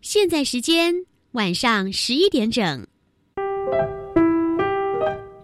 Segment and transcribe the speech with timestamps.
[0.00, 0.94] 现在时间
[1.32, 2.86] 晚上十一点整。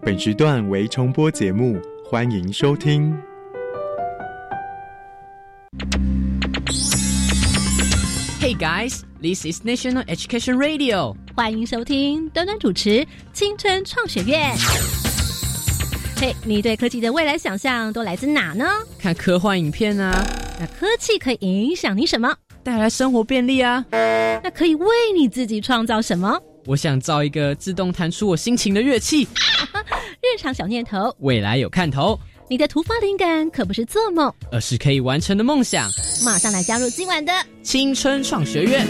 [0.01, 3.17] 本时段为重播节目，欢迎收听。
[8.39, 11.15] Hey guys, this is National Education Radio。
[11.35, 12.89] 欢迎收听端端主持
[13.33, 14.55] 《青春创学院》。
[16.19, 18.65] 嘿，你对科技的未来想象都来自哪呢？
[18.97, 20.25] 看科幻影片啊。
[20.59, 22.35] 那科技可以影响你什么？
[22.63, 23.85] 带来生活便利啊。
[24.43, 26.39] 那可以为你自己创造什么？
[26.65, 29.27] 我想造一个自动弹出我心情的乐器。
[30.19, 32.19] 日常小念头，未来有看头。
[32.49, 35.87] 你的突发灵感可不是做梦，而是可以完成的梦想。
[36.25, 38.87] 马上来加入今晚的青春创学院。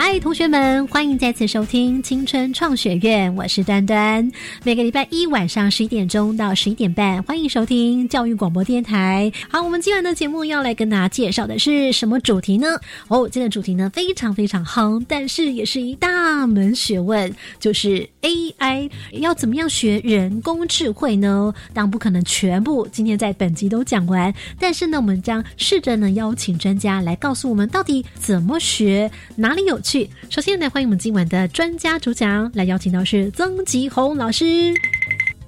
[0.00, 4.30] 嗨，同学们，欢迎再次收听青春创学院，我是端端。
[4.62, 9.30] 每个礼拜一晚上十一点钟到十一点半，欢迎收听教育广播电台。
[9.50, 12.68] 好，我们今晚的节目要来跟大家介绍的是什么主题呢？
[13.08, 21.52] 哦，今天的主题呢非常非常夯，但是也是一大门学问，就是 AI 要怎么样学人工智慧呢？
[21.74, 29.76] 当然不可能全部今天在本集都讲完，但是呢，我们将试着呢邀请专家来告诉我们到底怎么学，哪里有。
[29.88, 34.74] 去，首先来欢迎我们今晚的专家主讲，来邀请到是曾吉宏老师。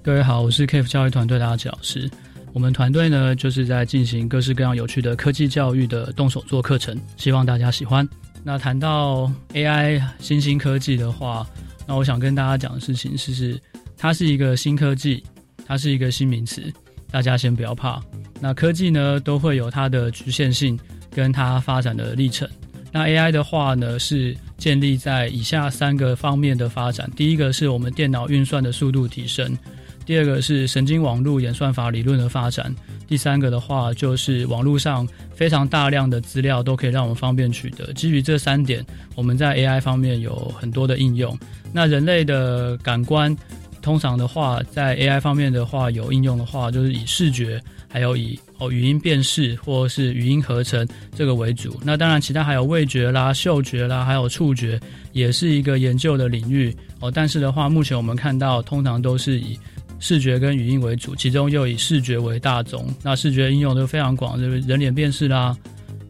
[0.02, 2.10] 各位好，我是 K F 教育团队的阿吉老师。
[2.54, 8.08] 我们团队呢，就是在进行各式各样有趣的科技教育的动手做课程，希望大家喜欢。
[8.42, 11.46] 那谈到 AI 新兴科技的话，
[11.86, 13.60] 那我想跟大家讲的事情是，是
[13.94, 15.22] 它是一个新科技，
[15.66, 16.62] 它是一个新名词，
[17.10, 18.00] 大家先不要怕。
[18.40, 20.80] 那科技呢，都会有它的局限性
[21.10, 22.48] 跟它发展的历程。
[22.92, 27.10] 那 AI 的话呢，是建立在以下三个方面的发展。
[27.14, 29.56] 第一个是我们电脑运算的速度提升，
[30.04, 32.74] 第二个是神经网络演算法理论的发展，
[33.06, 37.92] 第三个的话就是网络上非常大量的资料都可以让我们方便取得。
[37.92, 41.38] 基于这三点，我们在 AI 方面有很多的应用。
[41.72, 43.36] 那人类的感官，
[43.80, 47.60] 通常的话，在 AI 方面的话有应用的话，就是以视觉。
[47.92, 54.78] 还有以哦语音辨识或是语音合成这个为主，那当然其他还有味觉啦、嗅觉啦，还有触觉，
[55.10, 57.10] 也是一个研究的领域哦。
[57.10, 59.58] 但是的话，目前我们看到通常都是以
[59.98, 62.86] 视觉跟语音为主，其中又以视觉为大宗。
[63.02, 65.56] 那视觉应用都非常广，就是人脸辨识啦、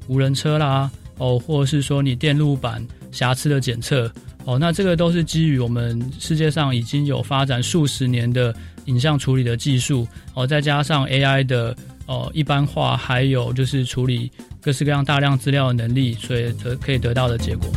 [0.07, 4.13] 无人车啦，哦，或是说你电路板瑕疵的检测
[4.45, 4.59] 哦。
[4.59, 8.55] 那这个都是基于我们世界上已经有发展数十年的。
[8.87, 17.69] 影像处理的技术哦，再加上 AI 的哦一般化，还有就是处理各式各样大量资料的能力，所以得可以得到的结果。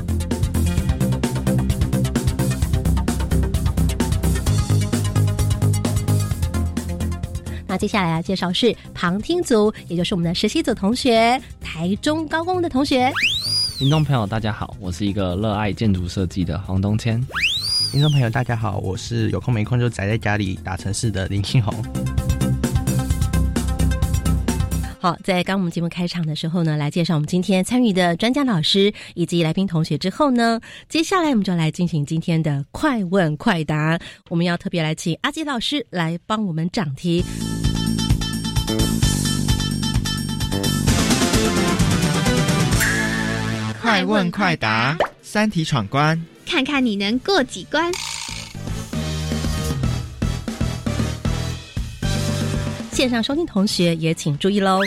[7.68, 13.12] 那接下来要介绍是旁听组，也就是我们的实习组同学，台中高工的同学。
[13.84, 17.22] 听众朋友，大家好，我是一个热爱建筑设计的黄东谦。
[17.92, 21.74] 听众朋友，大家好，我是有空没空就宅在家里打城市的林庆红。
[25.02, 34.00] 好，在刚我们节目开场的时候呢，来介绍我们今天参与的专家老师以及来宾同学之后呢，接下来我们就来进行今天的快问快答。
[34.30, 37.22] 我们要特别来请阿杰老师来帮我们讲题。
[43.84, 46.18] 快问快答，三题闯关。
[46.46, 47.92] 看看你能过几关？
[52.94, 54.80] 线上收听同学也请注意喽！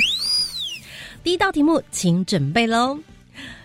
[1.23, 2.99] 第一道题目，请准备喽。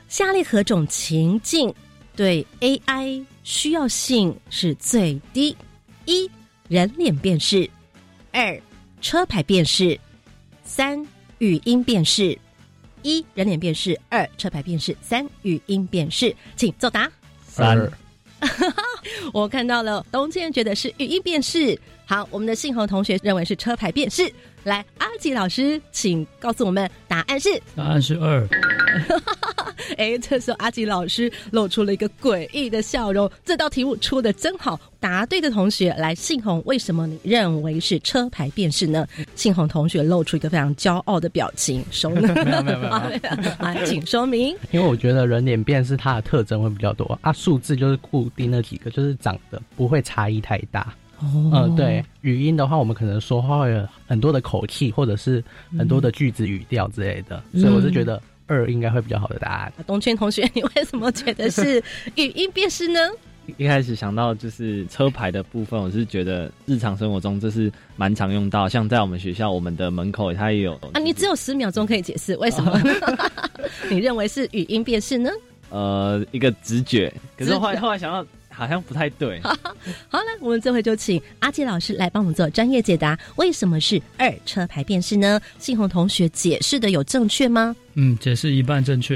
[0.09, 1.73] 下列何种情境
[2.13, 5.55] 对 AI 需要性是最低？
[6.03, 6.29] 一、
[6.67, 7.65] 人脸辨识；
[8.33, 8.61] 二、
[8.99, 9.97] 车牌辨识；
[10.65, 11.01] 三、
[11.37, 12.37] 语音辨识。
[13.03, 16.35] 一、人脸辨识；二、车牌辨识；三、语音辨识。
[16.55, 17.11] 请作答。
[17.45, 17.91] 三，
[19.33, 21.79] 我看到了，东健觉得是语音辨识。
[22.05, 24.31] 好，我们的信宏同学认为是车牌辨识。
[24.63, 27.49] 来，阿吉老师，请告诉我们答案是？
[27.75, 28.47] 答案是二。
[29.97, 33.29] 哎，这时候阿吉老师露出了一个诡异的笑容。
[33.43, 39.07] 这道题目出的真好，答对的同学来，信宏，为什么你认为是车牌辨识呢？
[39.35, 44.55] 信宏同学露出一个非常骄傲的表情，说没有没有没有，啊， 请说明。
[44.69, 50.93] 因为我觉得人脸辨识它的特征会比较多啊，数字就是固定那几个，就是长得不会差异太大。
[51.23, 55.43] 嗯，对，语音的话，我们可能说话会有很多的口气，或者是
[55.77, 59.73] 很多的句子语调之类的，所以我是觉得二应该会比较好的答案。
[59.85, 61.83] 东圈同学，你为什么觉得是
[62.15, 62.99] 语音辨识呢？
[63.57, 70.99] 一开始想到就是车牌的部分，我是觉得日常生活中这是蛮常用到，像在我们学校，我们的门口它也有啊。
[71.03, 72.79] 你只有十秒钟可以解释为什么？
[73.89, 75.29] 你认为是语音辨识呢？
[75.69, 78.25] 呃，一个直觉，可是后来后来想到
[78.61, 79.41] 好像不太对。
[80.07, 85.41] 好了，我们这回就请阿杰老师来帮我们做专业解答，为什么是二车牌辨识呢？
[85.57, 87.75] 信宏同学解释的有正确吗？
[87.95, 89.15] 嗯，解释一半正确。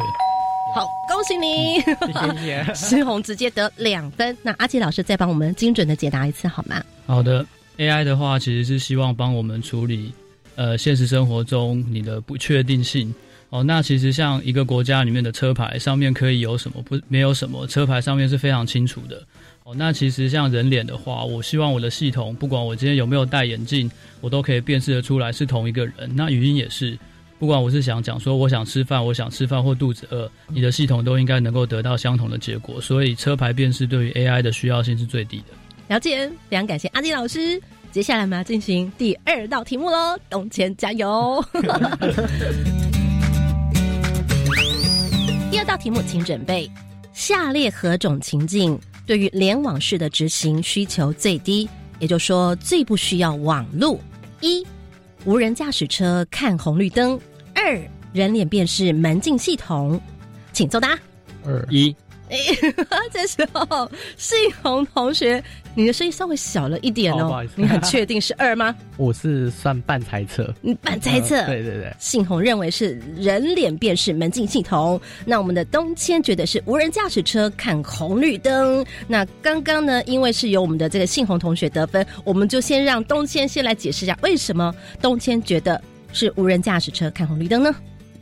[0.74, 1.80] 好，恭喜你！
[1.80, 2.66] 谢谢。
[2.74, 4.36] 诗红直接得两分。
[4.42, 6.84] 那阿杰老师再帮我们精准的解答一次好吗？
[7.06, 7.46] 好的
[7.78, 10.12] ，AI 的话其实是希望帮我们处理
[10.56, 13.14] 呃现实生活中你的不确定性。
[13.52, 19.24] 哦，那其实像一个国家里面的车牌上面可以有什么不没有什么，车牌上面是非常清楚的。
[19.66, 23.90] 哦，那其实像人脸的话，我希望我的系统不管我今天有没有戴眼镜，
[24.22, 26.08] 我都可以辨识得出来是同一个人。
[26.14, 26.96] 那语音也是，
[27.40, 32.80] 不管我是想讲说我想吃饭，我想吃饭或肚子饿，你的系统都应该能够得到相同的结果。
[32.80, 35.46] 所以车牌辨识对于 AI 的需要性是最低的。
[35.88, 37.60] 了解，非常感谢阿迪老师。
[37.92, 41.44] 接下来我们要进行第二道题目喽，董前加油！
[45.50, 46.70] 第二道题目，请准备。
[47.14, 51.70] 下列何种情境对于联网式的执行需求最低？
[52.00, 54.00] 也就是说，最不需要网路：
[54.42, 54.66] 一、
[55.26, 57.18] 无人驾驶车看红绿灯；
[57.54, 57.80] 二、
[58.12, 60.00] 人脸辨识门禁系统。
[60.52, 60.98] 请作答。
[61.46, 61.96] 二一。
[62.30, 62.38] 哎，
[63.14, 65.44] 这时候信宏同学，
[65.76, 67.18] 你的声音稍微小了一点哦。
[67.18, 68.76] 不好意思，你很确定是二吗？
[68.98, 70.52] 我是算半猜测。
[70.62, 71.46] 你半猜测？
[71.46, 71.94] 对对对。
[72.00, 75.00] 信宏认为是人脸辨识门禁系统。
[75.26, 78.84] 那我们的东谦觉得是无人驾驶车看红绿灯。
[79.08, 85.80] 那刚刚呢，因为是由我们的这个信宏同学得分，我们就先让东谦先来解释一下，为什么东谦觉得
[86.12, 87.76] 是无人驾驶车看红绿灯呢？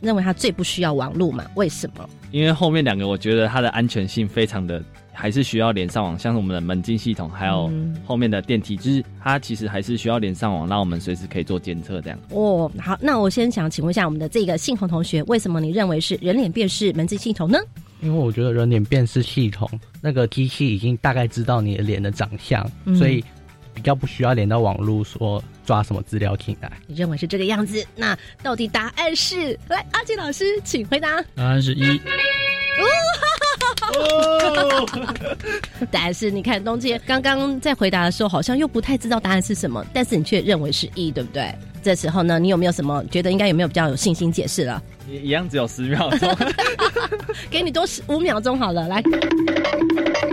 [0.03, 1.45] 认为它最不需要网络嘛？
[1.55, 2.07] 为什么？
[2.31, 7.71] 因为后面两个，我觉得它的安全性非常的，还是需要连上网，像是我们的门禁系统，还有
[8.05, 12.19] 后面的电梯，就是它其实还是需要连上网，让我们随时可以做监测这样。
[12.29, 17.57] 哦，好，那我先想请问一下我们的这个信宏同学，为什么你认为是人脸辨识门禁系统呢？
[18.01, 19.69] 因为我觉得人脸辨识系统
[20.01, 23.23] 那个机器已经大概知道你的脸的长相，所以。
[23.75, 26.71] 比较不需要连到网络，说抓什么资料进来。
[26.87, 27.85] 你认为是这个样子？
[27.95, 29.57] 那到底答案是？
[29.67, 31.21] 来，阿杰老师，请回答。
[31.35, 31.99] 答案是一。
[33.95, 34.87] 哦，
[35.91, 41.53] 答案是你看东杰刚刚在回答的时候，好像又不太知道答案是什么，但是你却认为是一，对不对？
[41.83, 44.81] 这时候呢，你有没有什么觉得应该有没有比较有信心解释了？
[45.07, 46.35] 一样只有十秒钟，
[47.51, 49.03] 给你多十五秒钟好了，来，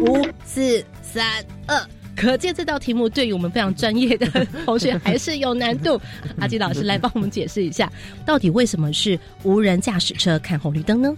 [0.00, 1.76] 五四三二。
[2.20, 5.98] 可见这道题目对于我们非常专业的同学还是有难度。
[6.38, 7.90] 阿基老师来帮我们解释一下，
[8.26, 11.10] 到底为什么是无人驾驶车看红绿灯呢？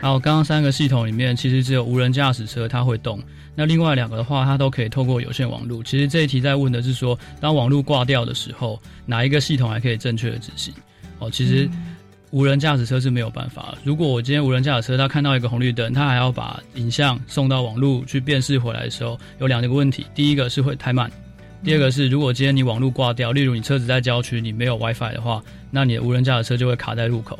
[0.00, 3.20] 好，刚刚三个系统里面，其实只有无人驾驶车它会动，
[3.56, 5.82] 那另外两个的话，它都可以透过有线网络。
[5.82, 10.72] 其实这一题在问的是说，当网络挂掉的时候，哪一个系统还可以正确的执行？
[11.18, 11.68] 哦，其实。
[12.30, 13.76] 无人驾驶车是没有办法。
[13.84, 21.08] 如果我今天无人驾驶车，它看到一个红绿灯，它还要把影像送到网络去辨识回来的时候，有两个问题：第一个是会太慢；
[21.64, 27.38] 第二个是，如果今天你网络挂掉，例如你车子在郊区，你没有 WiFi 的话，那你的无人驾驶车就会卡在路口。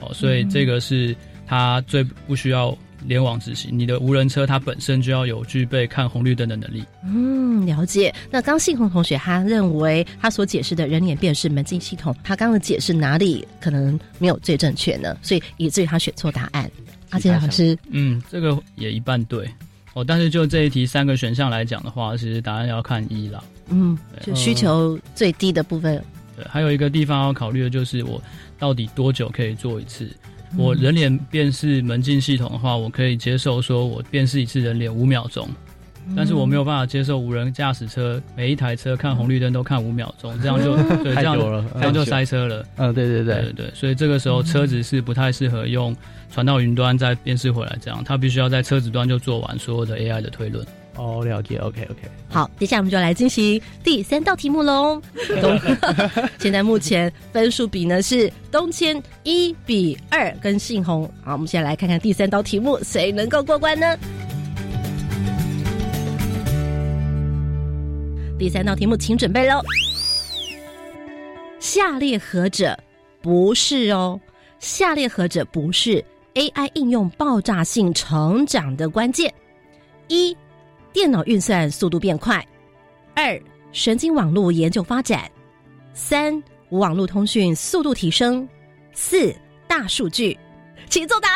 [0.00, 1.14] 哦，所以这个是
[1.46, 2.76] 它最不需要。
[3.06, 6.82] 联网执行，你的无人车它本身就要有具备看红绿灯的能力。
[7.04, 8.14] 嗯，了解。
[8.30, 15.16] 那刚信宏同学他认为他所解释的人脸辨识门禁系统，他刚刚解释哪里可能没有最正确呢？
[15.22, 16.70] 所以以至于他选错答案。
[17.10, 19.48] 阿杰老师，嗯，这个也一半对
[19.92, 20.02] 哦。
[20.02, 23.44] 但是就这一题三个选项来讲的话，其实答案要看一了。
[23.68, 26.02] 嗯，就需求最低的部分。
[26.36, 28.20] 对，还有一个地方要考虑的就是我
[28.58, 30.10] 到底多久可以做一次。
[30.56, 35.48] 我人脸辨识门禁系统的话，我可以接受说我辨识一次人脸五秒钟，
[36.16, 42.64] 但是我没有办法接受无人驾驶车每一台车看红绿灯都看五秒钟，这样就 对，太久了，这样就塞车了。
[42.76, 45.94] 嗯，对对对对对，所以这个时候车子是不太适合用
[46.30, 50.64] 传到云端再辨识回来，这样它必须要在车子端就做完所有的 AI 的推论。
[50.96, 52.00] 哦，了解，OK OK。
[52.28, 55.00] 好，接下来我们就来进行第三道题目喽。
[56.38, 61.10] 现在目前分数比呢是东迁一比二，跟信宏。
[61.22, 63.96] 好，我们现在来看看第三道题目，谁能够过关呢？
[68.38, 69.60] 第三道题目，请准备喽。
[71.60, 72.78] 下列何者
[73.22, 74.20] 不是哦？
[74.58, 79.32] 下列何者不是 AI 应用爆炸性成长的关键？
[80.08, 80.36] 一
[80.94, 82.46] 电脑运算速度变快，
[83.16, 83.38] 二
[83.72, 85.28] 神经网络研究发展，
[85.92, 88.48] 三网络通讯速度提升，
[88.92, 89.34] 四
[89.66, 90.38] 大数据，
[90.88, 91.28] 请作答。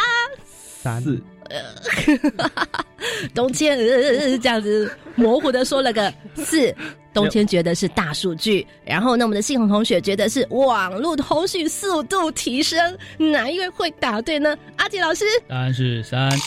[0.81, 1.03] 三。
[1.03, 1.21] 四。
[3.35, 6.73] 东谦呃这样子模糊的说了个 四，
[7.12, 14.57] 东谦觉得是大数据，然后呢，我们的信宏同学觉得是网络通讯速度提升，哪一位会答对呢？
[14.77, 16.31] 阿杰老师，答案是三。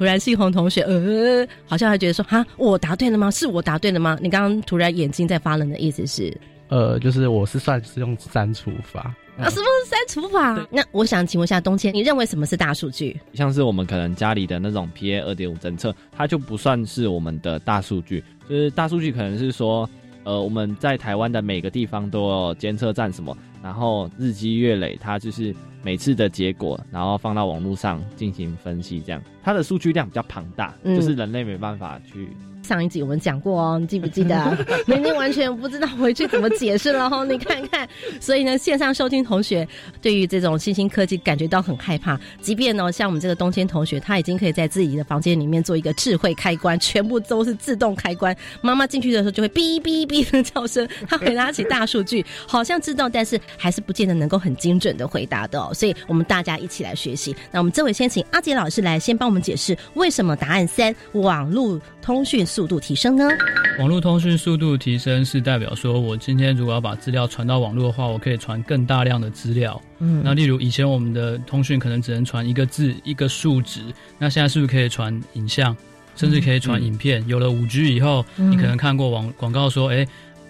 [0.00, 3.30] 突然，信宏同学呃，好像还觉得说哈，我答对了吗？
[3.30, 4.18] 是我答对了吗？
[4.22, 6.34] 你刚刚突然眼睛在发冷的意思是？
[6.68, 9.14] 呃，就是我是算是用删除法。
[9.36, 10.66] 啊，什么是删除法？
[10.70, 13.14] 那我想请问一下东千，你认为什么是大数据？
[13.34, 18.24] 像是我们可能家里的那种 PA 二点五侦测，它就不算是我们的大数据。
[18.48, 19.86] 就是大数据可能是说，
[20.24, 32.28] 呃，我们在台湾的每个地方都有监测站什么，然后日积月累，它就是每次的结果，然后放到网络上进行分析，这样它的数据量比较庞大，就是人类没办法去。
[32.70, 34.56] 上一集我们讲过哦，你记不记得？
[34.86, 37.88] 明明完全不知道回去怎么解释了哈， 你看看。
[38.20, 39.66] 所以呢，线上收听同学
[40.00, 42.16] 对于这种新兴科技感觉到很害怕。
[42.40, 48.36] 即便呢，像我们这个冬天同学，他已经可以在自己的房间里面做一个智慧开关，全部都是自动开关。
[48.60, 55.58] 妈妈进去的时候就会哔哔哔的叫声，他回答起大数据，好像知道，但是还是不见得能够很精准的回答的。
[55.74, 57.34] 所以我们大家一起来学习。
[57.50, 62.40] 那我们这位先请阿杰老师来先帮我们解释，为什么答案三网络通讯。
[62.44, 63.28] 速度提升呢？
[63.78, 69.80] 网络通讯速度提升是代表说，我今天如果要把资料传到网络的话，我可以传更大量的资料。
[70.00, 73.80] 嗯，那例如以前我们的通讯可能只能传一个字、一个数值，
[74.18, 75.76] 那现在是不是可以传影像，
[76.16, 77.24] 甚至可以传影片？
[77.28, 80.06] 有了五 G 以后，你可能看过网广告说，哎，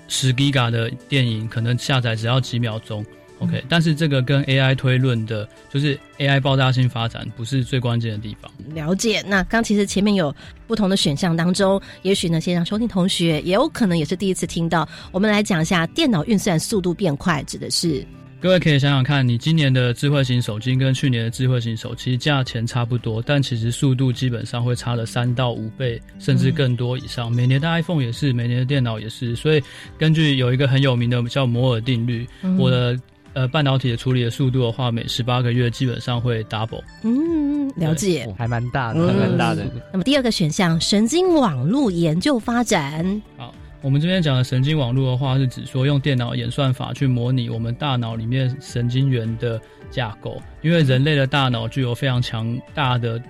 [0.08, 3.04] 十 Giga 的电影可能下载只要几秒钟。
[3.40, 8.52] OK，但是这个跟 AI 推论的，就是 AI 爆炸性发展，不是最关键的地方。
[8.74, 9.22] 了解。
[9.26, 10.34] 那刚其实前面有
[10.66, 14.86] 不同的选项当中，也许呢，线上收听同学也有可能也是第一次听到。
[15.10, 18.04] 我们来讲一下，电脑运算速度变快，指的是
[18.42, 27.32] 各位可以想想看，你今年的智慧型手机跟去年的智慧型手机价钱差不多，但其实速度基本上会差了三到五倍，甚至更多以上。
[27.32, 29.34] 每年的 iPhone 也是，每年的电脑也是。
[29.34, 29.62] 所以
[29.98, 32.26] 根据有一个很有名的叫摩尔定律，
[32.58, 33.00] 我的。
[33.32, 36.82] 呃，半导体的处理的速度的话，每十八个月基本上会 double。
[37.04, 39.64] 嗯，了解，还蛮大的，还蛮大的。
[39.92, 43.22] 那么第二个选项，神经网络研究发展。
[43.36, 49.60] 好，我们这边讲的神经网络的话，是指说用电脑演算法去模拟我们大脑里面神经元的
[49.90, 53.22] 架构，因为人类的大脑具有非常强大的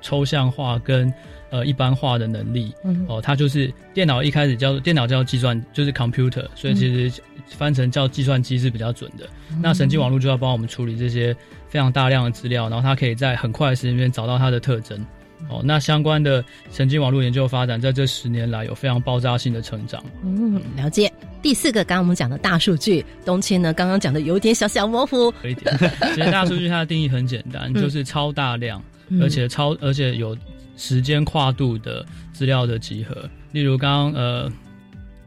[0.00, 1.12] 抽象化跟。
[1.50, 2.74] 呃，一般化的能力，
[3.06, 9.26] 哦，它就是电脑一开始叫电脑叫计算，就是 computer，所以其实翻成叫计算机是比较准的。
[9.62, 11.34] 那神经网络就要帮我们处理这些
[11.66, 15.02] 非常大量的资料，然后它可以在很快的时间内找到它的特征。
[15.48, 20.04] 哦，那相关的神经网络研究发展在这十年来有非常爆炸性的成长。
[20.22, 21.10] 嗯，了解。
[21.40, 25.32] 第四个，刚刚我们讲的大数据，冬青呢刚刚讲的有点小小模糊。
[25.44, 25.74] 一点。
[26.14, 28.82] 其实大数据它的定义很简单， 就是超大量，
[29.20, 30.36] 而且超而且有。
[30.80, 34.52] 时间跨度的资料的集合，例如刚刚呃，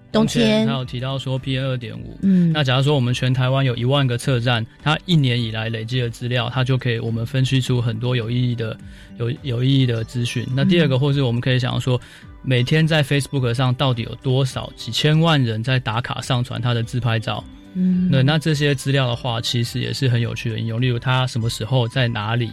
[0.10, 0.66] 冬天。
[0.66, 8.78] 他有提到说 PM 二点五，嗯，那假如说我们全台湾有一万个测站，它一年以来累积的资料，它就可以我们分析出很多有意义的
[9.18, 10.48] 有有意义的资讯。
[10.56, 12.00] 那第二个，或是我们可以想要说，
[12.44, 22.50] 每天在 Facebook 上到底有多少几千万人在打卡上传他的自拍照，嗯，那，那这些资料的话，其实也是很有趣的应用，例如他什么时候在哪里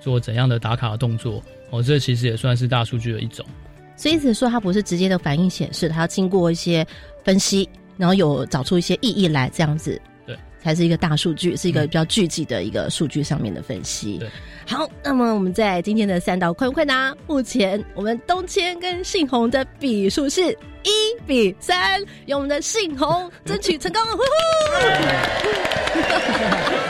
[0.00, 1.42] 做怎样的打卡动作。
[1.70, 3.46] 哦，这其实也算是大数据的一种，
[3.94, 6.84] 所以意思说它不是直接的反应显示，它要经过一些
[7.22, 14.18] 分析，然后有找出一些意义来，这样子，对，才是一个大数据，是一个比较具体的一个数据上面的分析。
[14.18, 14.28] 对，
[14.66, 20.50] 好，那么我们在今天的三道快问快答，目前我们东千跟信宏的比数是
[20.82, 20.90] 一
[21.24, 24.02] 比三，由我们的信宏争取成功。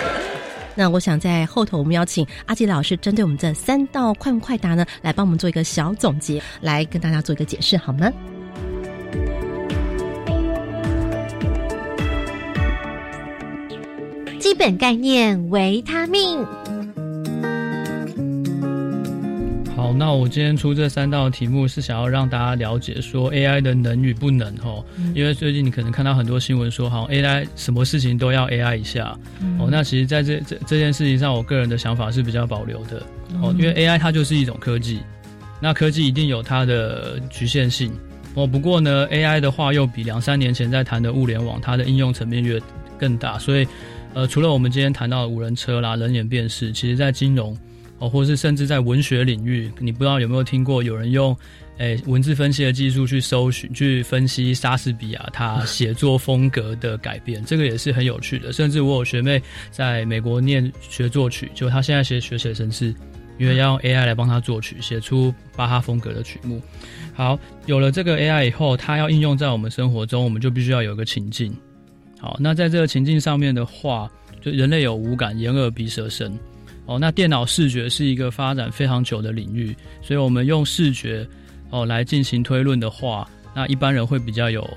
[0.81, 8.11] 那我想在后头，我们邀请阿杰老师针对我们这三道快问快答呢，来帮我们做一个小总结，来跟大家做一个解释，好吗？
[14.39, 16.47] 基本概念：维他命。
[19.91, 24.81] 好，那我今天出这三道题目是想要让大家了解说 AI 的能与不能哈，
[25.17, 29.19] 因为最近你可能看到很多新闻说，好像 AI 什么事情都要 AI 一下
[29.59, 29.67] 哦。
[29.69, 33.03] 那其实在这这这件事情上，我个人的想法是比较保留的
[33.43, 35.01] 哦，因为 AI 它就是一种科技，
[35.61, 37.93] 那科技一定有它的局限性
[38.37, 38.47] 哦。
[38.47, 42.63] 不过呢，AI 的话又比两三年前在谈的物联网，它的应用层面越
[42.97, 43.67] 更大，所以
[44.15, 47.59] 呃，除了我们今天谈到的无人车啦、人眼辨识，其实在金融。
[48.01, 51.37] 哦，或是甚至在文学领域，你不知道有没有听过有人用
[51.77, 58.53] 诶文字分析的技术去搜寻、去分析莎士比亚他 写作风格的改变，这个也是很有趣的。
[58.53, 59.41] 甚至我有学妹
[59.71, 62.95] 在美国念学作曲，就她现在学学写程式，
[63.39, 66.61] 因为要用 AI 来帮她作曲，写出巴哈风格的曲目。
[67.13, 71.55] 好，有了这个 AI 以后，它要应用在我们生活中，我们就必须要有一个情境。
[72.19, 76.39] 好，那在这个情境上面的话，就人类有五感，眼、耳、鼻、舌、身。
[76.87, 81.27] 哦，那电脑视觉是一个发展非常久的领域，所以我们用视觉
[81.71, 84.69] 哦来进行推论的话，那一般人会比较有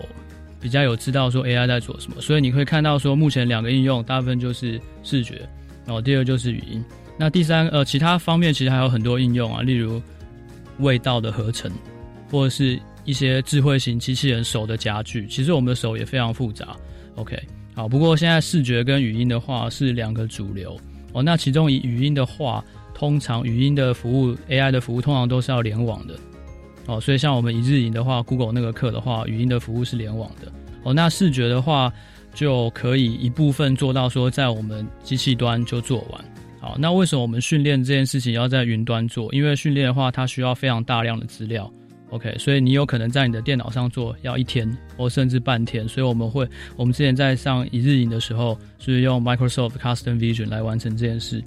[0.62, 2.22] 比较有知道说 AI 在做什么。
[2.22, 5.42] 所以你会看到说，目前两个应用大部分就是视觉，
[5.86, 6.84] 然后第二就是语音。
[7.18, 10.02] 那第三呃，其他方面其实还有很多应用啊，例如
[10.80, 11.72] 味道的合成，
[12.30, 15.28] 或者是一些智慧型机器人手的夹具。
[15.28, 16.76] 其实我们的手也非常复杂。
[17.16, 17.40] OK，
[17.76, 20.80] 好，不过现在视觉跟语音的话是两个主流。
[21.14, 26.16] 哦，那其中以语音的话，通常语音的服务 AI 的服务通常都是要联网的。
[26.88, 30.52] 哦，所以像我们一日营的话，Google 那个课的话，语音的服务是联网的。
[30.84, 31.92] 哦，那视觉的话
[32.34, 36.26] 就可以一部分做到说在我们机器端就做完。
[36.60, 39.34] 好，那为什么我们训练这件事情要在云端做？
[39.34, 41.72] 因为训练的话，它需要非常大量的资料。
[42.14, 51.44] OK，所以你有可能在你的电脑上做要一天或甚至半天，所以我们会，我们之前在上一日营的时候是用 Microsoft Custom Vision 来完成这件事。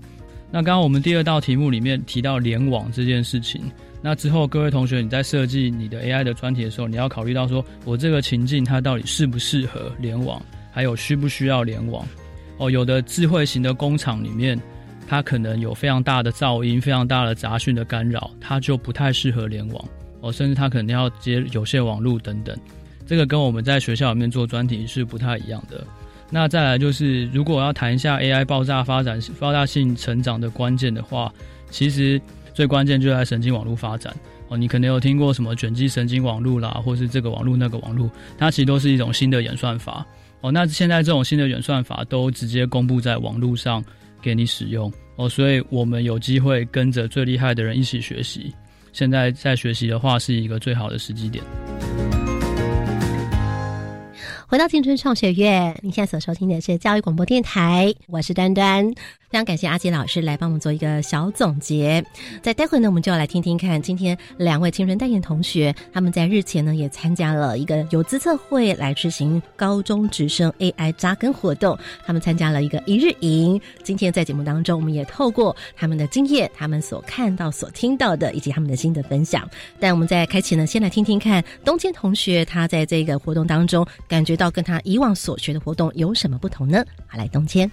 [0.51, 3.63] 那刚刚我们第二道题目里面提到联网这件事情，
[4.03, 10.43] 那之后各位同学你在设计你的 AI 的专题的时候，你要考虑到说我这个情境它到底适不适合联网，
[10.73, 12.05] 还有需不需要联网？
[12.59, 14.61] 哦，有的智慧型的工厂里面，
[15.07, 19.89] 它可能有非常大的噪音、非常大的杂讯的干扰，它就不太适合联网。
[20.27, 22.57] 哦，甚至他可能要接有线网络等等，
[23.07, 25.87] 这个跟我们在学校里面做专题是不太一样的。
[26.29, 31.33] 那再来就是，如果要谈一下 AI 爆炸发展、爆炸性成长的关键的话，
[31.71, 32.21] 其实
[32.53, 34.13] 最关键就在神经网络发展。
[34.49, 40.05] 哦，你可能有听过什么卷积神经网络啦，或是这个网络那个网络，它其实都是一种新的演算法。
[40.41, 43.85] 哦，那现在这种新的演算法都直接公布在网络上
[44.21, 44.93] 给你使用。
[45.15, 48.53] 哦，所以我们有机会跟着最厉害的人一起学习。
[48.97, 51.45] 现在在学习的话，是一个最好的时机点。
[54.49, 58.95] 回到青春创学院，你现在所收听的是教育广播电台，我是端端。
[59.29, 62.03] 非常感谢阿杰老师来帮我们做一个小总结。
[62.43, 73.61] 在待会呢，我们就要来听听看，今天两位青春代言同学，他们在日前呢也参加了一个有资策会来执行高中直升 AI 扎根活动，他们参加了一个一日营。
[73.83, 79.47] 今天在节目当中，我们也透过他们的经验，他们所看到、所听到的，以及他们的心得分享。
[79.81, 86.85] 但我们在开启呢，先来听听看东谦同学他在这个活动当中感觉到跟他以往所学的活动有什么不同呢？
[87.07, 87.71] 好，来东谦。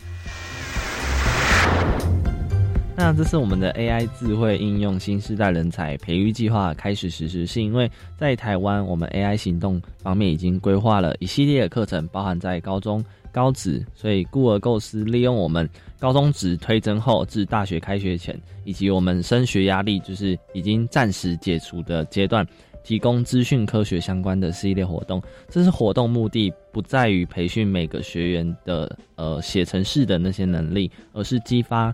[2.95, 15.67] 那这是我们的 AI 智慧应用新时代人才培育计划开始实施，是因为在台湾，我们 AI 行动方面已经规划了一系列的课程，包含在高中、高职，所以故而构思利用我们
[15.99, 22.47] 高中职推甄后至大学开学前，以及我们升学压力就是已经暂时解除的阶段，
[22.83, 25.21] 提供资讯科学相关的系列活动。
[25.49, 31.93] 这是活动目的不在于培训每个学员的呃写程式的那些能力，而是激发。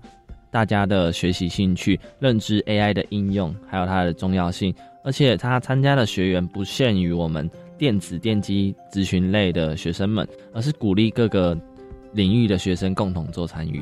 [0.52, 4.74] 大家的学习兴趣、认知 AI 的应用，还有它的重要性，
[5.04, 7.48] 而且他参加的学员不限于我们
[7.78, 11.56] 电子电机咨询类的学生们，而是鼓励各个
[12.14, 13.80] 领域的学生共同做参与。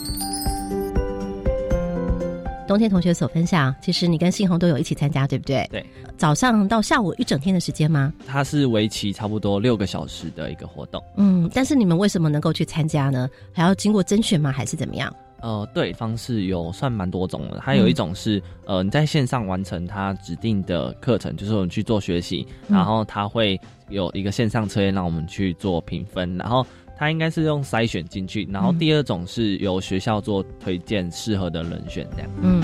[2.67, 5.67] 冬天同学所分享，其实你跟信宏都有一起参加，对不对？
[5.71, 5.85] 对。
[6.17, 8.13] 早上到下午一整天的时间吗？
[8.27, 11.01] 它是为期差不多六个小时的一个活动。
[11.15, 13.29] 嗯，但是你们为什么能够去参加呢？
[13.53, 14.51] 还要经过甄选吗？
[14.51, 15.13] 还是怎么样？
[15.39, 17.61] 呃，对，方式有算蛮多种的。
[17.63, 26.65] 它有一种是，呃，你在线上完成它指定的课程，就是我们去做学习，然后它会有一个线上测验让我们去做评分，然后
[26.97, 28.47] 它应该是用筛选进去。
[28.51, 32.29] 然后第二种是由学校做推荐适合的人选这样。
[32.41, 32.61] 嗯。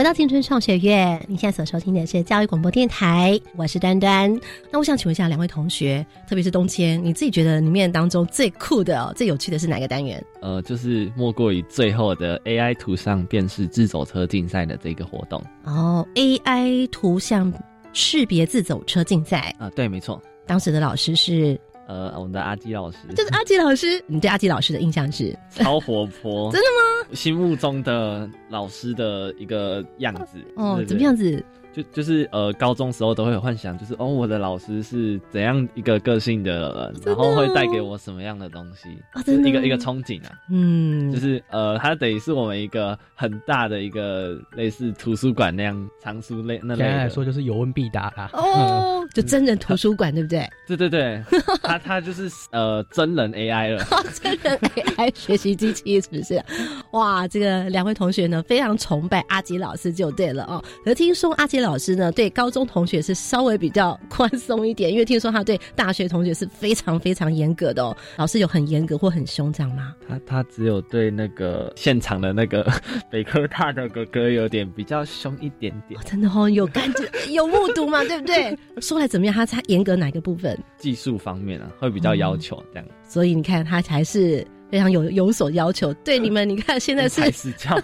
[0.00, 4.34] 回到青春创学院，你现在所收听的是教育广播电台，我是端端。
[4.70, 10.24] 那我想请问一下两位同学，特别是东谦，你自己觉得里面当中最酷的、最有趣的是哪个单元？
[10.40, 15.38] 呃，就是莫过于最后的 AI 图像辨识自走车竞赛的这个活动。
[15.64, 17.52] 哦，AI 图像
[17.92, 20.18] 识别自走车竞赛啊，对，没错。
[20.46, 21.60] 当时的老师是。
[21.90, 24.00] 呃，我们的阿基老师就是阿基老师。
[24.06, 27.14] 你对阿基老师的印象是超活泼， 真的吗？
[27.16, 31.44] 心目中的老师的一个样子哦，怎么样子？
[31.72, 40.32] 就就是呃，高中时候都会有幻想，就是哦，我的老师是怎样一个个性的人，然后会带给我什么样的东西，啊真的一个一个憧憬啊。
[40.50, 47.10] 嗯，就是呃，它等于是我们一个很大的一个类似图书馆那样藏书类那类简单来的。
[47.10, 48.30] 说就是有问必答啦。
[48.32, 50.48] 哦，就真人图书馆，对 不对？
[50.66, 51.22] 对对对，
[51.62, 53.84] 他他就是呃真人 AI 了。
[54.20, 56.42] 真人 AI 学习机器是不是？
[56.92, 60.62] 哇，这个两位同学呢非常崇拜阿吉老师就对了哦。
[60.84, 67.96] 可是听说阿吉老师呢对高中同学是稍微比较宽松一点，因为听说他对大学同学是非常非常严格的哦。
[68.16, 69.94] 老师有很严格或很凶这样吗？
[70.08, 72.66] 他他只有对那个现场的那个
[73.10, 78.56] 北科大的哥哥有点比较凶一点点，真的哦，有感觉有目睹嘛，对不对？
[78.80, 79.34] 说来怎么样？
[79.34, 80.58] 他他严格哪个部分？
[80.78, 82.88] 技术方面啊会比较要求这样。
[83.06, 85.92] 所以你看他才是非常有有所要求。
[86.04, 87.82] 对你们，你看现在是才是这样。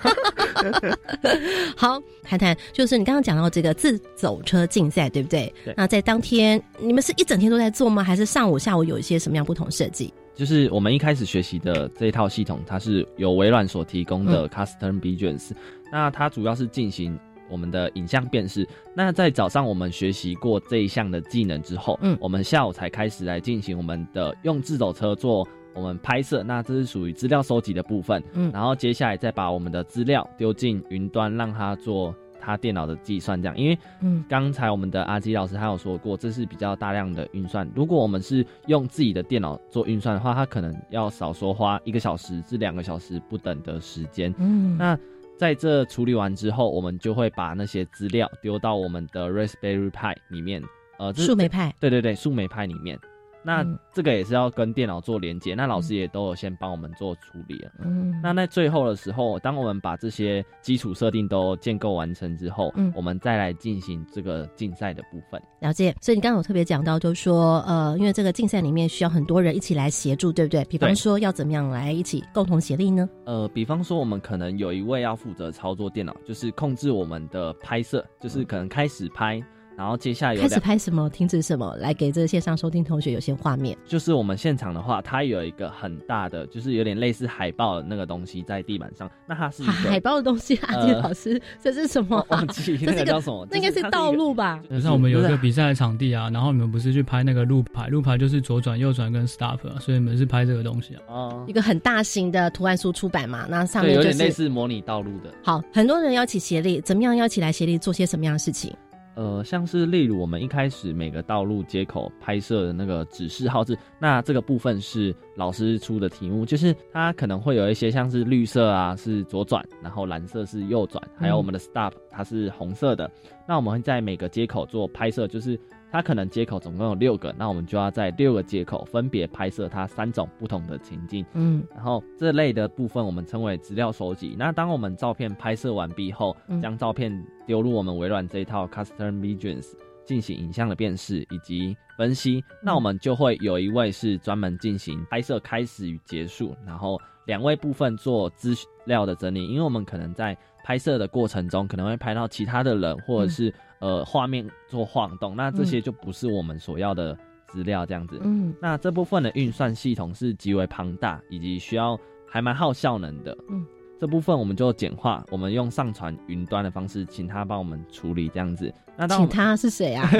[1.76, 5.52] 好，谈谈就是你刚刚讲到这个自走车竞赛，对不对？
[5.64, 8.02] 对那在当天，你们是一整天都在做吗？
[8.02, 10.12] 还是上午、下午有一些什么样不同设计？
[10.34, 15.52] 就是我们一开始学习的这一套系统，它是由微软所提供的 Custom Visions，、
[15.90, 17.18] 那它主要是进行
[17.48, 18.68] 我们的影像辨识。
[18.94, 25.46] 那在早上我们学习过这一项的技能之后，嗯我们下午才开始来进行我们的用自走车做
[25.76, 28.22] 我们拍摄，那这是属于资料收集的部分。
[28.32, 33.56] 嗯然后接下来再把我们的资料丢进云端，让它做它电脑的计算，这样。
[33.56, 37.68] 因为嗯刚才我们的阿基老师他有说过，这是比较大量的运算。
[37.74, 44.34] 如果我们是用自己的电脑做运算的话，它可能要少说花一个小时至两个小时不等的时间。
[44.38, 44.98] 嗯那
[45.36, 50.62] 在这处理完之后，我们就会把那些资料丢到我们的 Raspberry Pi 里面，
[50.98, 52.98] 呃，树莓派对对对，树莓派里面。
[53.46, 57.70] 那嗯这个也是要跟电脑做连接，那老师也都有先帮我们做处理了。
[57.84, 65.40] 嗯那在最后的时候，当我们把这些基础设定都建构完成之后，嗯我们再来进行这个竞赛的部分。
[65.60, 65.94] 了解。
[66.02, 70.64] 所以你刚刚有特别讲到，就是说，呃，因为这个竞赛里面需要很多人一起来协助，对不对？
[70.64, 73.08] 比方说，要怎么样来一起共同协力呢？
[73.24, 79.40] 呃，比方说，我们可能有一位要负责操作电脑，就是控制我们的拍摄，就是可能开始拍，
[79.76, 83.76] 然后接下来有开始，拍什么，停止什么，来给这个线上收听同学有些画面。
[83.84, 92.26] 就是我们现场的话，它有一个很大的，就是有点类似海报的那个东西在地板上，那它是一个海报的东西啊，呃这老师，这是什么啊？
[92.30, 94.60] 忘记这是那个叫什么，那应该是道路吧？
[94.70, 101.02] 就像我们有一个比赛的场地啊，然后你们不是去拍那个路牌，路牌就是左转、右转跟 stop 啊，所以你们是拍这个东西啊。
[101.08, 105.30] 哦一，个很大型的图案书出版嘛，那上，面就有点类似模拟道路的。
[105.42, 108.74] 好，很多人要一起协力，怎么样要一起来协力做些什么样的事情？
[109.16, 123.10] 呃，像是例如我们一开始每个道路接口拍摄的那个指示号志，那这个部分是老师出的题目，就是它可能会有一些像是绿色啊是左转，然后蓝色是右转，还有我们的 stop 它是红色的。
[123.46, 125.58] 那我们会在每个接口做拍摄，就是
[125.92, 131.24] 它可能接口总共有六个，那我们就要在六个接口分别拍摄它三种不同的情境。
[131.34, 134.34] 嗯然后这类的部分我们称为资料收集。
[134.38, 137.12] 那当我们照片拍摄完毕后嗯，将照片
[137.46, 139.72] 丢入我们微软这一套 Custom Visions
[140.04, 158.18] 进行影像的辨识以及分析，那我们就会有一位是专门进行拍摄开始与结束，然后两位部分做资料的整理，因为我们可能在拍摄的过程中可能会拍到其他的人或者是、呃画面做晃动，那这些就不是我们所要的资料这样子。
[158.24, 163.36] 嗯那这部分的运算系统是极为庞大，以及需要还蛮耗效能的。
[163.48, 163.64] 嗯，
[164.00, 168.74] 这部分我们就简化，我们用上传云端的方式，请他帮我们处理这样子。
[168.96, 170.10] 那当请他是谁啊？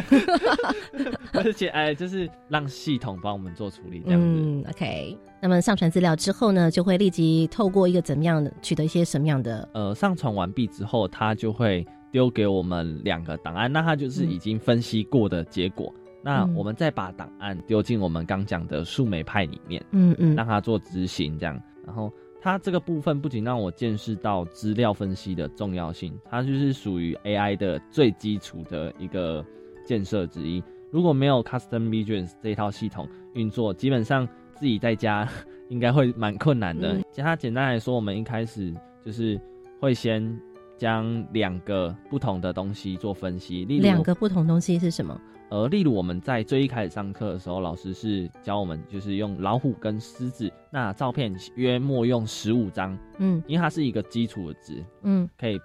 [1.35, 4.27] 而且哎，就是让系统帮我们做处理这样子。
[4.29, 5.19] 嗯，OK。
[5.41, 15.93] 那么上传资料之后呢，就会立即透过一个怎么样的取得一些什么样的呃，上传完毕之后，它就会丢给我们两个档案，那它就是已经分析过的结果。
[16.23, 19.85] 那嗯我们再把档案丢进我们刚讲的树莓派里面。
[19.93, 21.61] 嗯嗯让它做执行这样。
[21.87, 29.45] 然后它这个部分不仅让我见识到资料分析的重要性，它就是属于 AI 的最基础的一个
[29.85, 30.63] 建设之一。
[30.91, 35.29] 如果没有 Custom Visions 这一套系统运作，基本上自己在家
[35.69, 36.97] 应该会蛮困难的。
[37.13, 39.41] 其他简单来说，我们一开始就是
[39.81, 40.37] 会先
[40.77, 45.21] 将两个不同的东西做分析，例如两个不同东西是什么？
[45.49, 55.57] 呃，例如我们在最一开始上课的时候，老师是教我们就是用老虎跟狮子，那照片约莫用十五张，嗯因为它是一个基础的值，嗯可以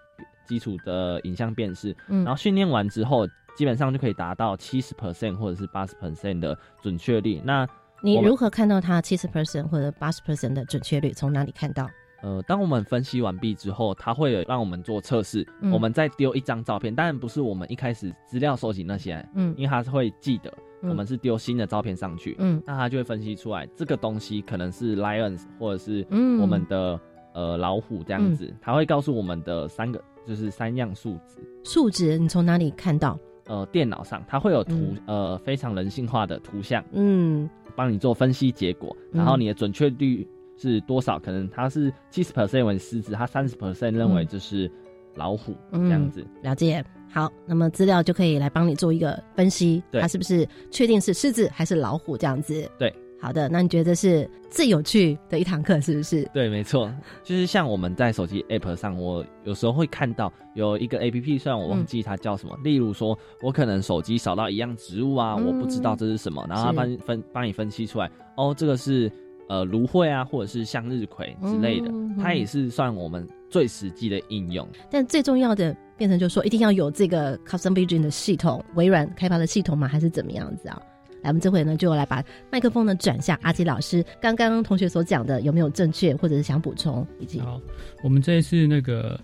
[0.46, 3.26] 基础的影像辨识，嗯然后训练完之后，
[3.58, 7.42] 基本上就可以达到七十 percent 或者是八十 percent 的准确率。
[7.44, 7.68] 那
[8.04, 11.12] 你如何看到它七十 percent 或者八十 percent 的准确率？
[11.12, 11.90] 从哪里看到？
[12.22, 20.52] 呃，当我们分析完毕之后，它会让我们做测试，嗯我们再丢一张照片，当然不是我们一开始资料收集那些，嗯因为它是会记得，
[20.84, 27.00] 嗯我们是丢新的照片上去，嗯那它就会分析出来这个东西可能是 lions 或者是嗯我们的、
[27.34, 31.40] 呃老虎这样子，它会告诉我们的三个就是三样数值。
[31.64, 33.20] 数值你从哪里看到？
[33.52, 41.20] 呃，电脑上它会有图，呃，非常人性化的图像，嗯，帮你做分析结果，嗯然后你的准确率是多少？
[41.20, 44.72] 可能它是七十 percent 为狮子，它三十 percent 认为就是
[45.16, 46.26] 老虎、嗯这样子。
[46.42, 46.82] 了解。
[47.14, 52.72] 好，那么资料就可以来帮你做一个分析，对它是不是确定是狮子还是老虎这样子？
[52.80, 56.28] 对，好的，那你觉得是最有趣的一堂课是不是？
[56.34, 56.92] 对，没错，
[57.24, 69.12] 就是像我们在手机 app 上，我有时候会看到有一个 app，虽然我忘记它叫什么，例如说我可能手机扫到一样植物啊，嗯我不知道这是什么，然后它帮你分帮你分析出来，哦，这个是
[69.48, 74.68] 呃芦荟啊，或者是向日葵之类的，嗯它也是算我们最实际的应用。
[74.90, 79.88] 但最重要的变成就是说，一定要有这个 Custom Vision 的系统，微软开发的系统吗？
[79.88, 80.82] 还是怎么样子啊？
[81.24, 84.04] 来，我们这回呢就来把麦克风呢转向阿基老师。
[84.22, 87.06] 刚刚同学所讲的有没有正确，或者是想补充？
[87.20, 87.60] 以及好，
[88.04, 89.20] 我们这一次那个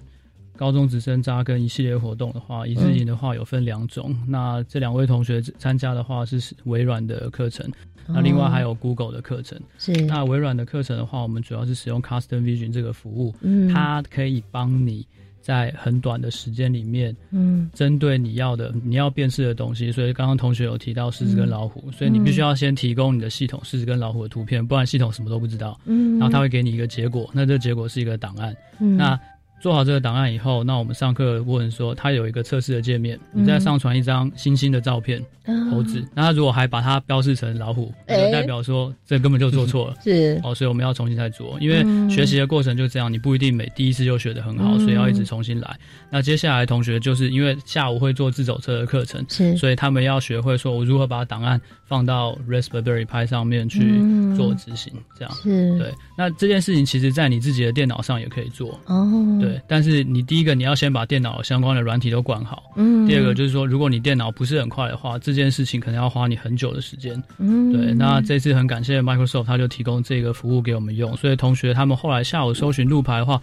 [0.55, 4.15] 高中直升扎根一系列活动的话，一日营的话有分两种。
[4.27, 7.69] 那这两位同学参加的话是微软的课程，
[8.07, 9.59] 那另外还有 Google 的课程。
[9.77, 15.05] 是那微软的课程的话，我们主要是使用 Custom Vision 这个服务，嗯它可以帮你
[15.47, 25.79] 在很短的时间里面，嗯针对你要的你要辨识的东西，所以刚刚同学有提到狮子跟老虎，嗯所以你必须要先提供你的系统狮子跟老虎的图片，不然系统什么都不知道。
[25.85, 28.53] 嗯然后他会给你一个结果，那这个结果是一个档案。
[28.79, 29.17] 嗯那
[29.59, 33.43] 做好这个档案以后，那我们上课问说，它有一个测试的界面，嗯。
[33.43, 35.53] 你再上传一张星星的照片，啊。
[35.71, 36.05] 猴子。
[36.13, 39.95] 那它如果还把它标示成老虎，就代表说这根本就做错了。
[40.03, 40.39] 是。
[40.43, 44.79] 哦，所以我们要重新再做，因为嗯学习的过程就这样，你不一定每第一次就学得很好，嗯。
[44.81, 45.75] 所以要一直重新来。
[46.11, 49.57] 那接下来同学就是因为下午会做自走车的课程，是。
[49.57, 54.35] 所以他们要学会说我如何把档案放到 Raspberry Pi 上面去嗯。
[54.35, 55.33] 做执行，这样。
[55.33, 55.77] 是。
[55.79, 55.91] 对。
[56.15, 59.09] 那这件事情其实在你自己的电脑上也可以做，哦，
[59.41, 59.46] 对。
[59.67, 63.07] 但是你第一个你要先把电脑相关的软体都管好，嗯。
[63.07, 67.21] 第二个就是说，如果你电脑不是很快的话，这件事情可能要花你很久的时间。
[67.37, 67.71] 嗯。
[67.71, 73.41] 对，那这次很感谢 Microsoft，他就提供这个服务给我们用，所以同学他们后来下午搜寻路牌的话，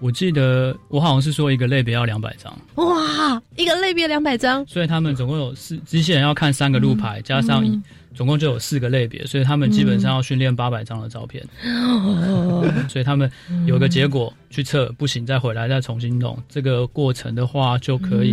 [0.00, 7.80] 我记得我好像是说一个类别要两百张，哇，一个类别两百张，所以他们总共有四机器人要看三个路牌，加上一。
[8.14, 13.30] 总共就有四个类别，所以他们基本上要训练八百张的照片，哦 所以他们
[13.66, 16.36] 有个结果去测，不行再回来再重新弄。
[16.48, 18.30] 这个过程的话就可以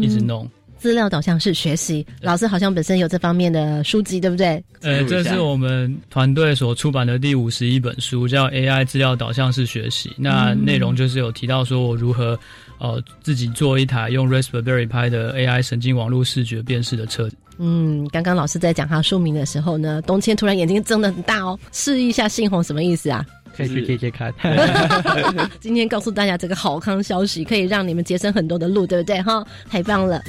[0.00, 0.48] 一直弄。
[0.80, 4.62] 资料导向式学习，老师好像本身有这方面的书籍，对不对？
[4.80, 10.08] 呃，这是我们团队所出版的第五十一本书，叫《AI 资料导向式学习》。
[10.16, 12.38] 那内容就是有提到说我如何
[12.78, 17.36] 呃自己做一台用 Raspberry Pi 的 AI 神经网络视觉辨识的车子。
[17.58, 23.22] 嗯，刚刚老师在讲他书名的时候呢，东谦突然眼睛睁得很大哦，示意一下信红什么意思啊？
[23.66, 24.32] 可以去接接看。
[25.60, 29.20] 今天告诉大家这个好康消息，可以让你们节省很多的路，对不对？
[29.22, 30.20] 哈，太棒了！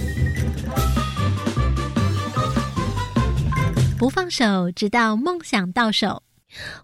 [3.97, 6.23] 不放手，直到梦想到手。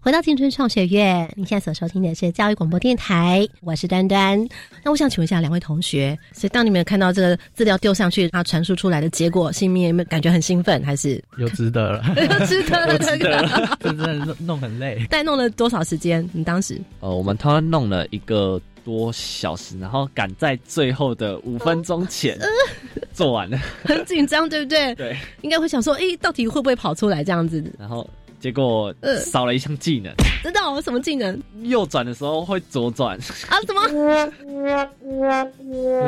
[0.00, 4.48] 回到青春创学院，你现在所收听的是教育广播电台，我是端端。
[4.82, 12.02] 那我想请问一下两位同学，所以当你们看到这个资料丢上去，它传输出来的结果，心里面有没有感觉很兴奋，还是 有值得了？
[12.16, 12.98] 有值得了？
[12.98, 15.04] 这个这真的弄弄很累。
[15.10, 16.28] 但弄了多少时间？
[16.32, 22.38] 你当时呃，我们通常弄了一个多小时，然后赶在最后的五分钟前
[23.12, 23.58] 做完了。
[23.84, 24.94] 很紧张，对不对？
[24.96, 27.62] 对，应该会想说，诶，到底会不会跑出来这样子？
[27.78, 28.08] 然后
[28.40, 33.18] 结果呃少了一项技能，真的哦，什么技能右转的时候会左转。
[33.48, 33.58] 啊？
[33.66, 33.82] 怎么？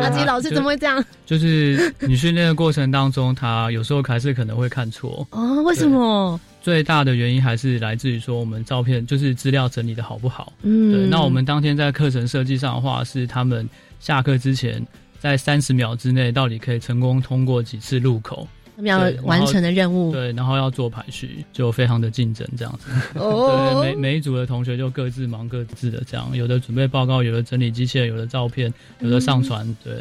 [0.01, 1.03] 阿吉老师怎么会这样？
[1.27, 5.27] 就是你训练的过程当中，他有时候还是可能会看错。
[5.31, 6.39] 哦，为什么？
[6.63, 10.53] 最大的原因还是来自于说我们照片就是资料整理的好不好。
[10.63, 11.07] 嗯对。
[11.07, 13.67] 那我们当天在课程设计上的话，是他们
[13.99, 14.85] 下课之前
[15.19, 18.47] 在三十秒之内到底可以成功通过几次路口。
[18.81, 22.91] 他们要完成的任务，对，然后要做排序，就非常的竞争这样子。
[23.19, 29.67] 哦 对，每每一组的同学就各自忙各自的，这样有的准备报告，有的整理机器人，有的照片，有的上传。
[29.85, 29.95] 对，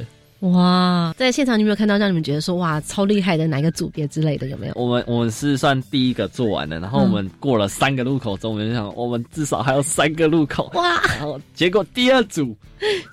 [0.50, 4.74] 哇，在现场你有没有看到让你们觉得说哇超厉害的哪个组别之类的有没有？
[4.78, 10.72] 我们我们是算第一个做完的，然后我们过了三个路口之后，我们就想我们至少还有三个路口。
[10.76, 11.02] 哇！
[11.08, 12.56] 然后结果第二组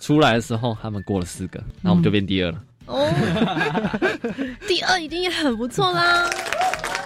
[0.00, 2.62] 出来的时候，他们过了四个，然后我们就变第二了。
[2.86, 3.10] 哦，
[4.66, 6.28] 第二已经也很不错啦。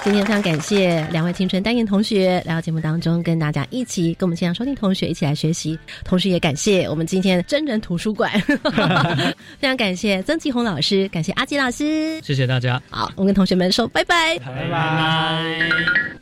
[0.03, 5.79] 今天非常感谢两位青春单元同学来到节目当中，跟大家一起跟我们现场收听同学一起来学习。
[6.05, 8.33] 同时也感谢我们今天真人图书馆，
[9.61, 12.81] 非常感谢曾吉红老师，感谢阿吉老师，谢谢大家。
[12.89, 15.69] 好，我们跟同学们说拜拜，拜拜。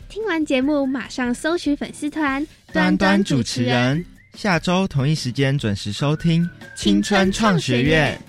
[0.08, 8.20] 听完节目马上搜寻粉丝团端端主持人，下周同一时间准时收听青春创学院。